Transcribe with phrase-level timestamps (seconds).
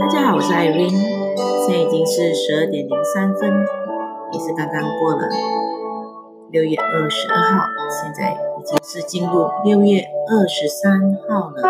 [0.00, 0.88] 大家好，我是 Irene，
[1.66, 3.50] 现在已经是十二点零三分，
[4.32, 5.28] 也是刚刚过了
[6.50, 11.62] 六月二十二号，现在已经是进入六月二十三号了。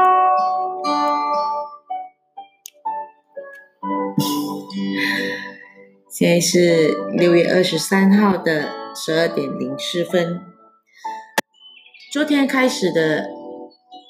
[6.08, 10.40] 现在是六月二十三号的十二点零四分。
[12.12, 13.28] 昨天开始的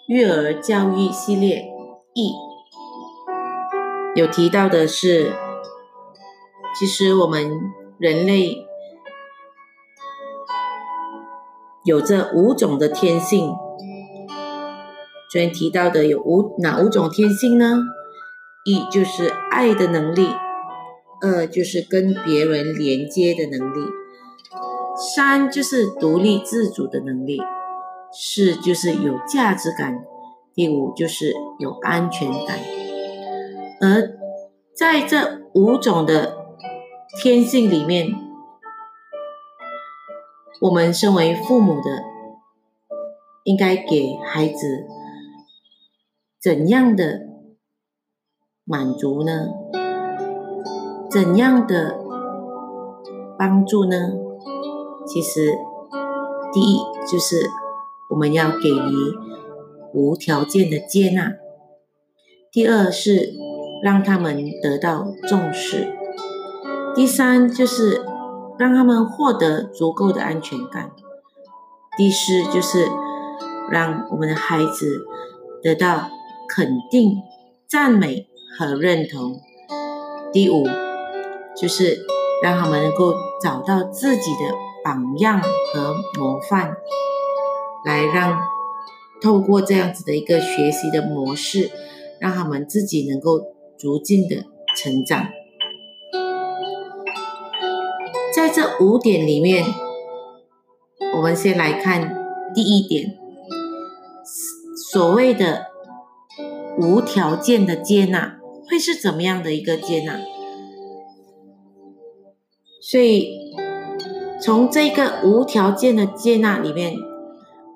[0.09, 1.65] 育儿教育系列
[2.13, 2.35] 一
[4.17, 5.33] 有提到的是，
[6.75, 7.49] 其实我们
[7.99, 8.67] 人类
[11.85, 13.55] 有这五种的天性。
[15.31, 17.79] 昨天提到的有五哪五种天性呢？
[18.65, 20.29] 一就是爱的能力，
[21.23, 23.87] 二就是跟别人连接的能力，
[25.15, 27.41] 三就是独立自主的能力。
[28.13, 30.05] 四就是有价值感，
[30.53, 32.59] 第五就是有安全感。
[33.81, 34.19] 而
[34.75, 36.37] 在这五种的
[37.21, 38.15] 天性里面，
[40.61, 42.03] 我们身为父母的，
[43.45, 44.87] 应该给孩子
[46.41, 47.23] 怎样的
[48.65, 49.49] 满足呢？
[51.11, 51.99] 怎样的
[53.39, 54.13] 帮助呢？
[55.07, 55.55] 其实，
[56.53, 56.79] 第一
[57.11, 57.49] 就是。
[58.11, 59.15] 我们要给予
[59.95, 61.35] 无条件的接纳。
[62.51, 63.33] 第二是
[63.83, 65.93] 让他们得到重视。
[66.95, 68.03] 第三就是
[68.59, 70.91] 让他们获得足够的安全感。
[71.97, 72.87] 第四就是
[73.71, 75.01] 让我们的孩子
[75.63, 76.09] 得到
[76.49, 77.17] 肯定、
[77.69, 79.37] 赞美和认同。
[80.33, 80.67] 第五
[81.57, 81.99] 就是
[82.43, 84.55] 让他们能够找到自己的
[84.85, 86.77] 榜样和模范。
[87.83, 88.39] 来让
[89.23, 91.71] 透过这样子的一个学习的模式，
[92.19, 93.41] 让他们自己能够
[93.81, 94.45] 逐渐的
[94.77, 95.29] 成长。
[98.37, 99.65] 在这五点里面，
[101.17, 103.17] 我们先来看第一点，
[104.93, 105.69] 所谓的
[106.79, 110.21] 无条件的接纳会是怎么样的一个接纳？
[112.83, 113.55] 所以
[114.41, 116.95] 从这个无条件的接纳里面。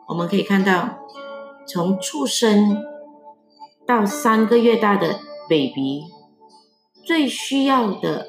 [0.07, 0.99] 我们可以看到，
[1.67, 2.85] 从出生
[3.87, 5.19] 到三个月大的
[5.49, 6.05] baby，
[7.05, 8.27] 最需要的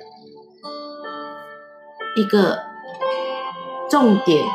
[2.15, 2.59] 一个
[3.89, 4.45] 重点，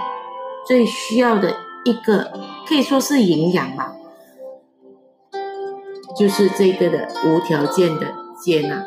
[0.66, 2.32] 最需要的一个
[2.66, 3.94] 可以说是营养吧，
[6.16, 8.84] 就是这个的无条件的接纳。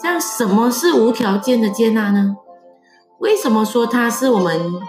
[0.00, 2.36] 这样，什么是无条件的接纳呢？
[3.18, 4.80] 为什么说它是我们？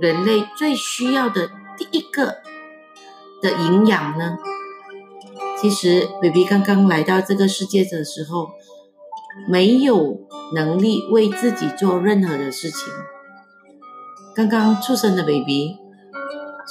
[0.00, 2.36] 人类最需要的第一个
[3.42, 4.38] 的营养呢？
[5.60, 8.48] 其实，baby 刚刚来到这个世界的时候，
[9.48, 10.20] 没有
[10.54, 12.92] 能力为自己做任何的事情。
[14.36, 15.76] 刚刚出生的 baby，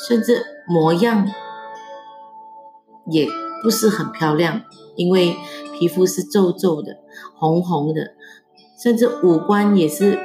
[0.07, 1.27] 甚至模样
[3.11, 3.27] 也
[3.61, 4.61] 不是很漂亮，
[4.95, 5.35] 因为
[5.77, 6.97] 皮肤是皱皱的、
[7.35, 8.11] 红红的，
[8.81, 10.17] 甚至五官也是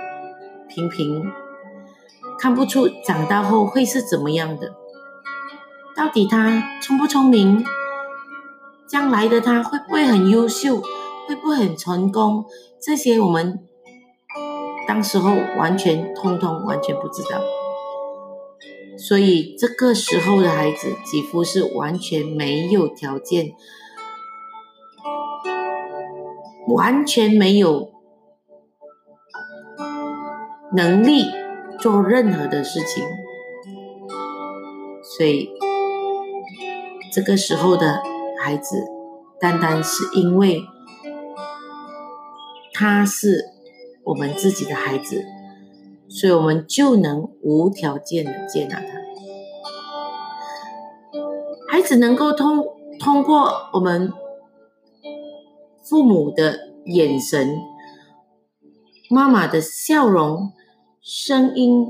[0.68, 1.32] 平平。
[2.38, 4.72] 看不出长大后会是怎么样的？
[5.96, 7.64] 到底他聪不聪明？
[8.92, 10.82] 将来的他会不会很优秀？
[11.26, 12.44] 会不会很成功？
[12.78, 13.66] 这些我们
[14.86, 17.41] 当时候完全通通完全不知道。
[18.98, 23.54] 所以这个时候的孩子几乎是完全没有条件，
[26.69, 27.92] 完全没有
[30.76, 31.25] 能力。
[31.81, 33.02] 做任何的事情，
[35.02, 35.50] 所以
[37.12, 38.00] 这个时候的
[38.42, 38.84] 孩子，
[39.41, 40.62] 单单是因为
[42.75, 43.44] 他是
[44.04, 45.25] 我们自己的孩子，
[46.08, 49.00] 所以我们就能无条件的接纳他。
[51.70, 52.64] 孩子能够通
[52.98, 54.12] 通过我们
[55.82, 57.56] 父母的眼神、
[59.08, 60.52] 妈妈的笑容。
[61.05, 61.84] 声音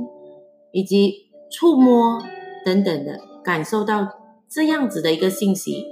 [0.73, 2.19] 以及触摸
[2.65, 4.09] 等等的，感受到
[4.49, 5.85] 这样子的一个信息，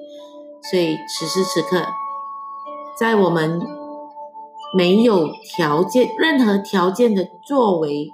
[0.63, 1.87] 所以此时此刻，
[2.99, 3.61] 在我们
[4.77, 8.09] 没有条件、任何条件的作为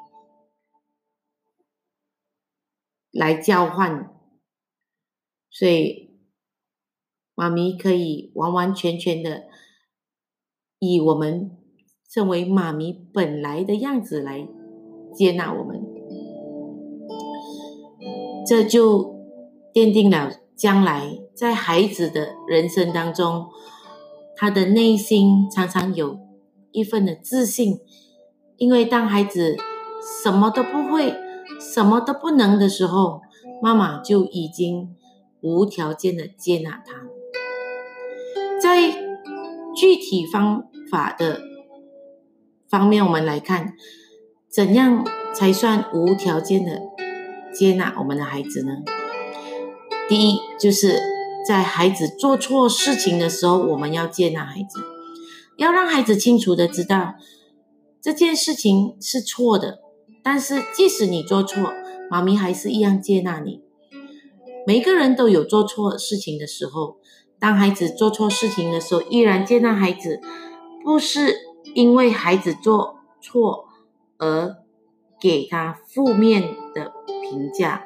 [3.11, 4.15] 来交换，
[5.51, 6.19] 所以
[7.35, 9.45] 妈咪可以完完全全的
[10.79, 11.57] 以我们
[12.09, 14.49] 身为妈咪本来的样子来。
[15.15, 15.83] 接纳我们，
[18.47, 19.15] 这就
[19.73, 23.49] 奠定了将来在孩子的人生当中，
[24.35, 26.19] 他的内心常常有
[26.73, 27.79] 一份的自信，
[28.57, 29.57] 因为当孩子
[30.23, 31.15] 什么都不会、
[31.61, 33.21] 什么都不能的时候，
[33.63, 34.97] 妈妈就已经
[35.43, 37.03] 无条件的接纳他。
[38.59, 38.91] 在
[39.75, 41.43] 具体方法的
[42.71, 43.75] 方面，我们来看，
[44.49, 45.05] 怎样
[45.35, 46.81] 才算无条件的
[47.53, 48.73] 接纳我们的孩子呢？
[50.09, 50.99] 第一，就是
[51.47, 54.81] 在孩子做错事情的时候，我们要接纳孩子，
[55.57, 57.15] 要让孩子清楚的知道
[58.03, 59.79] 这件事情是错的。
[60.23, 61.73] 但是，即使你做错，
[62.11, 63.63] 妈咪还是一样接纳你。
[64.67, 66.97] 每个人都有做错事情的时候，
[67.39, 70.21] 当孩子做错事情的时候，依然接纳孩子，
[70.83, 71.37] 不是
[71.75, 73.67] 因为孩子做错
[74.19, 74.57] 而
[75.21, 77.85] 给他负面的评价。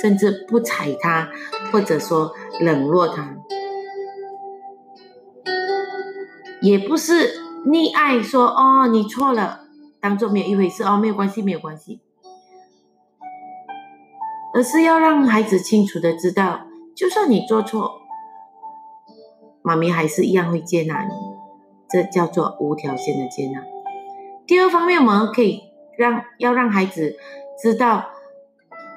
[0.00, 1.28] 甚至不睬他，
[1.70, 3.36] 或者说冷落他，
[6.62, 7.34] 也不是
[7.66, 9.60] 溺爱说哦你错了，
[10.00, 12.00] 当做没有一回事哦没有关系没有关系，
[14.54, 16.62] 而是要让孩子清楚的知道，
[16.96, 18.00] 就算你做错，
[19.60, 21.10] 妈咪还是一样会接纳你，
[21.88, 23.62] 这叫做无条件的接纳。
[24.46, 25.62] 第二方面，我们可以
[25.98, 27.16] 让要让孩子
[27.62, 28.06] 知道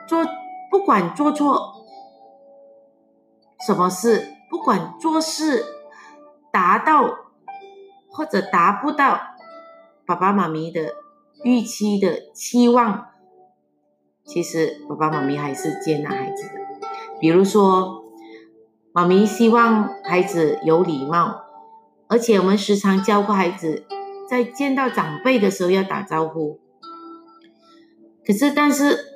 [0.07, 0.25] 做。
[0.75, 1.85] 不管做错
[3.65, 5.63] 什么事，不管做事
[6.51, 7.15] 达到
[8.11, 9.21] 或者达不到
[10.05, 10.95] 爸爸妈咪的
[11.45, 13.07] 预期的期望，
[14.25, 16.55] 其实爸爸妈咪还是接纳孩子的。
[17.21, 18.03] 比如说，
[18.91, 21.45] 妈咪希望孩子有礼貌，
[22.09, 23.85] 而且我们时常教过孩子，
[24.29, 26.59] 在见到长辈的时候要打招呼。
[28.27, 29.14] 可是，但是。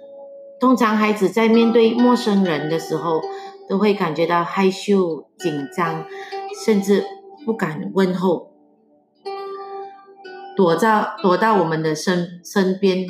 [0.59, 3.21] 通常孩子在面对陌生人的时候，
[3.69, 6.05] 都会感觉到害羞、紧张，
[6.65, 7.05] 甚至
[7.45, 8.51] 不敢问候，
[10.57, 13.07] 躲到躲到我们的身身边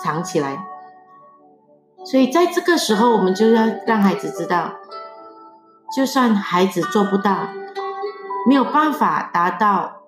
[0.00, 0.64] 藏起来。
[2.02, 4.72] 所以在这个时候，我们就要让孩子知道，
[5.94, 7.48] 就算孩子做不到，
[8.48, 10.00] 没有办法达到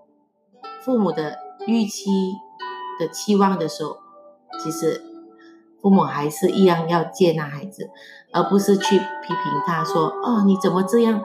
[0.81, 2.11] 父母的预期
[2.99, 3.99] 的期望的时候，
[4.63, 5.10] 其实。
[5.81, 7.89] 父母还是一样要接纳孩子，
[8.33, 9.37] 而不是去批评
[9.67, 11.23] 他说：“哦，你怎么这样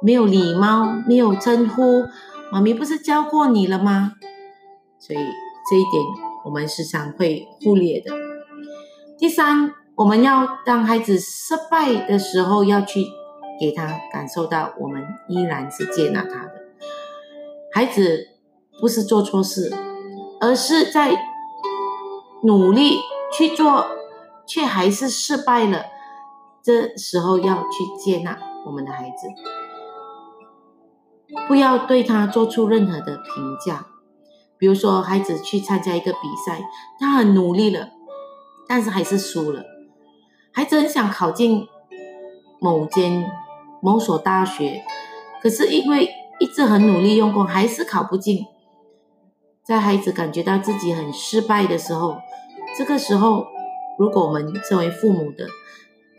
[0.00, 2.04] 没有礼貌，没有称呼，
[2.52, 4.12] 妈咪不是教过你了吗？”
[5.00, 6.02] 所以这一点
[6.44, 8.12] 我们时常会忽略的。
[9.18, 13.04] 第三，我们要当孩子失败的时候，要去
[13.60, 16.52] 给他感受到我们依然是接纳他的。
[17.74, 18.28] 孩子
[18.80, 19.72] 不是做错事，
[20.40, 21.16] 而是在
[22.44, 22.98] 努力。
[23.32, 23.86] 去做，
[24.46, 25.84] 却还是失败了。
[26.62, 29.28] 这时候要去接纳我们的孩子，
[31.46, 33.86] 不要对他做出任何的评价。
[34.58, 36.60] 比如说，孩子去参加一个比赛，
[36.98, 37.90] 他很努力了，
[38.66, 39.62] 但是还是输了。
[40.52, 41.68] 孩子很想考进
[42.58, 43.30] 某间
[43.80, 44.82] 某所大学，
[45.40, 46.10] 可是因为
[46.40, 48.44] 一直很努力用功，还是考不进。
[49.62, 52.18] 在孩子感觉到自己很失败的时候，
[52.78, 53.48] 这个时候，
[53.98, 55.48] 如果我们作为父母的，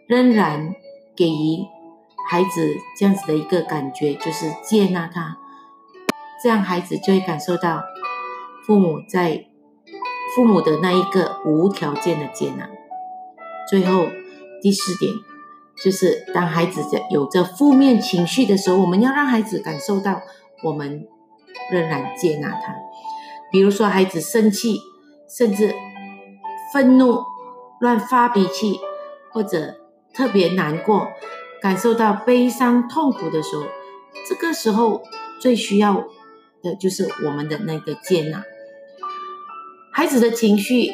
[0.08, 0.76] 仍然
[1.16, 1.66] 给予
[2.30, 5.38] 孩子这样子的一个感觉，就是接纳他，
[6.44, 7.84] 这样孩子就会感受到
[8.66, 9.46] 父母在
[10.36, 12.70] 父母的那一个无条件的接纳。
[13.70, 14.08] 最后
[14.62, 15.14] 第四点，
[15.82, 20.22] 就是当孩子在有着负面情绪的时候，我们要让孩子感受到
[20.64, 21.08] 我们
[21.72, 22.76] 仍然接纳他。
[23.50, 24.82] 比如说，孩子生气，
[25.30, 25.74] 甚至。
[26.72, 27.24] 愤怒、
[27.80, 28.80] 乱发脾气，
[29.32, 29.76] 或者
[30.14, 31.08] 特别难过，
[31.62, 33.64] 感受到悲伤、痛苦的时候，
[34.28, 35.02] 这个时候
[35.40, 36.06] 最需要
[36.62, 38.44] 的就是我们的那个接纳。
[39.92, 40.92] 孩子的情绪，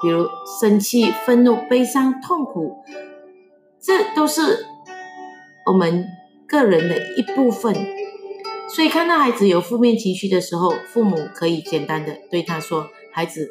[0.00, 0.28] 比如
[0.60, 2.82] 生气、愤怒、悲伤、痛苦，
[3.80, 4.66] 这都是
[5.66, 6.06] 我们
[6.48, 7.74] 个人的一部分。
[8.68, 13.50] 所以，看到孩子有负面情绪的时候，父母可以简单的对他说：“孩子。”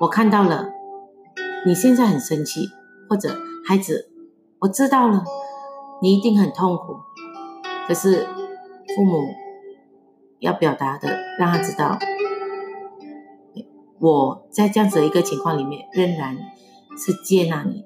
[0.00, 0.72] 我看到了，
[1.66, 2.70] 你现在很生气，
[3.06, 4.10] 或者孩子，
[4.60, 5.22] 我知道了，
[6.00, 6.96] 你一定很痛苦。
[7.86, 8.26] 可是
[8.96, 9.28] 父母
[10.38, 11.98] 要表达的，让他知道，
[13.98, 16.34] 我在这样子的一个情况里面，仍然
[16.96, 17.84] 是接纳你，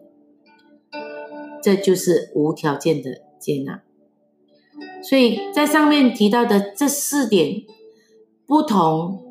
[1.61, 3.83] 这就是无条件的接纳。
[5.03, 7.63] 所以在上面提到的这四点
[8.47, 9.24] 不同。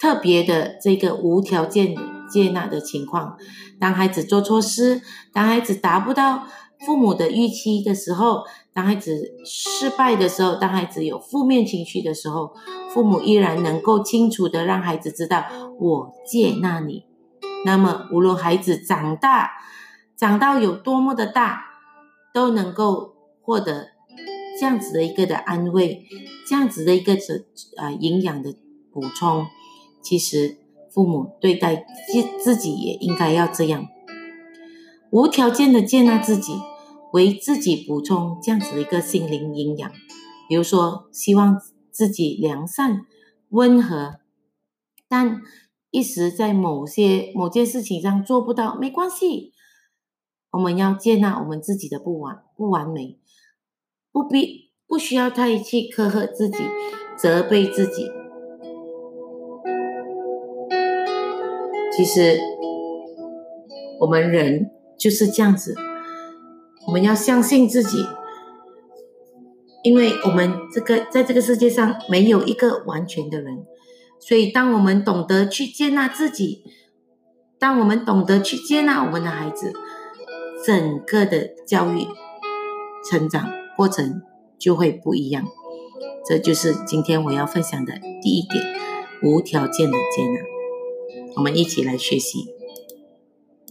[0.00, 1.94] 特别的这个无条件
[2.32, 3.36] 接纳的情况，
[3.78, 6.46] 当孩子做错事，当孩子达不到
[6.86, 12.54] 父母的预期的时候，当孩子失败的时候，当孩子有负面情绪的时候，
[12.94, 15.44] 父母依然能够清楚的让孩子知道
[15.78, 17.04] 我接纳你。
[17.66, 19.50] 那么，无论孩子长大
[20.16, 21.66] 长到有多么的大，
[22.32, 23.88] 都能够获得
[24.58, 26.06] 这样子的一个的安慰，
[26.48, 27.44] 这样子的一个的
[27.76, 28.54] 呃营养的
[28.90, 29.46] 补充。
[30.02, 30.58] 其实，
[30.90, 33.86] 父母对待自自己也应该要这样，
[35.10, 36.54] 无条件的接纳自己。
[37.12, 39.90] 为自己补充这样子的一个心灵营养，
[40.48, 43.00] 比如说，希望自己良善、
[43.48, 44.20] 温和，
[45.08, 45.42] 但
[45.90, 49.52] 一时在某些某件事情上做不到，没关系。
[50.52, 53.18] 我们要接纳我们自己的不完不完美，
[54.12, 56.58] 不必不需要太去苛刻自己、
[57.18, 58.19] 责备自己。
[62.00, 62.40] 其实，
[63.98, 65.74] 我们人就是这样子。
[66.86, 68.06] 我们要相信自己，
[69.82, 73.66] 因为我们这个在这个世界上没有一个完全的人，
[74.18, 76.64] 所以当我们懂得去接纳自己，
[77.58, 79.74] 当我们懂得去接纳我们的孩子，
[80.64, 82.06] 整个的教育
[83.10, 84.22] 成长过程
[84.58, 85.44] 就会不一样。
[86.26, 87.92] 这就是今天我要分享的
[88.22, 88.64] 第一点：
[89.22, 90.59] 无条件的接纳。
[91.36, 92.59] 我们一起来学习。